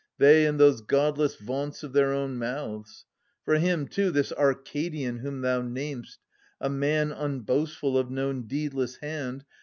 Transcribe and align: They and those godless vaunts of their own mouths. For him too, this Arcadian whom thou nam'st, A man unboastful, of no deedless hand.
They 0.17 0.47
and 0.47 0.59
those 0.59 0.81
godless 0.81 1.35
vaunts 1.35 1.83
of 1.83 1.93
their 1.93 2.11
own 2.11 2.39
mouths. 2.39 3.05
For 3.45 3.59
him 3.59 3.87
too, 3.87 4.09
this 4.09 4.33
Arcadian 4.33 5.19
whom 5.19 5.41
thou 5.41 5.61
nam'st, 5.61 6.17
A 6.59 6.69
man 6.71 7.11
unboastful, 7.11 7.99
of 7.99 8.09
no 8.09 8.33
deedless 8.33 8.95
hand. 8.99 9.45